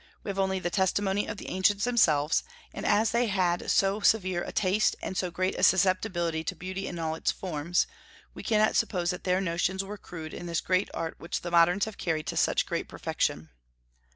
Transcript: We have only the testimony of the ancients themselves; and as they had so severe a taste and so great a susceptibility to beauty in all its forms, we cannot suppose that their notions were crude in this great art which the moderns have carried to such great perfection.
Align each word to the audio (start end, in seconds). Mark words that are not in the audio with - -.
We 0.23 0.29
have 0.29 0.39
only 0.39 0.57
the 0.57 0.71
testimony 0.71 1.27
of 1.27 1.37
the 1.37 1.47
ancients 1.49 1.83
themselves; 1.83 2.43
and 2.73 2.87
as 2.87 3.11
they 3.11 3.27
had 3.27 3.69
so 3.69 3.99
severe 3.99 4.41
a 4.43 4.51
taste 4.51 4.95
and 4.99 5.15
so 5.15 5.29
great 5.29 5.53
a 5.53 5.61
susceptibility 5.61 6.43
to 6.43 6.55
beauty 6.55 6.87
in 6.87 6.97
all 6.97 7.13
its 7.13 7.31
forms, 7.31 7.85
we 8.33 8.41
cannot 8.41 8.75
suppose 8.75 9.11
that 9.11 9.25
their 9.25 9.41
notions 9.41 9.83
were 9.83 9.99
crude 9.99 10.33
in 10.33 10.47
this 10.47 10.59
great 10.59 10.89
art 10.91 11.19
which 11.19 11.41
the 11.41 11.51
moderns 11.51 11.85
have 11.85 11.99
carried 11.99 12.25
to 12.25 12.35
such 12.35 12.65
great 12.65 12.87
perfection. 12.89 13.49